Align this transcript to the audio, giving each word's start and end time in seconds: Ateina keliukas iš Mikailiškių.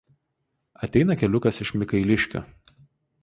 Ateina 0.87 1.17
keliukas 1.19 1.61
iš 1.67 1.73
Mikailiškių. 1.83 2.43